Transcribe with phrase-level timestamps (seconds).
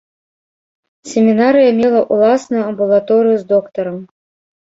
[1.11, 4.01] Семінарыя мела ўласную амбулаторыю з доктарам.